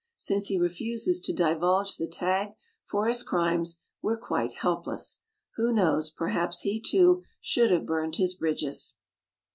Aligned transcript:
Since 0.17 0.47
he 0.47 0.57
refuses 0.57 1.19
to 1.19 1.31
divulge 1.31 1.97
the 1.97 2.07
tag 2.07 2.53
for 2.89 3.05
his 3.05 3.21
crimes, 3.21 3.81
we're 4.01 4.17
quite 4.17 4.51
helpless. 4.53 5.21
Who 5.57 5.71
knows; 5.71 6.09
perhaps 6.09 6.61
he, 6.61 6.81
too, 6.81 7.21
should 7.39 7.69
have 7.69 7.85
burned 7.85 8.15
his 8.15 8.33
bridges. 8.33 8.95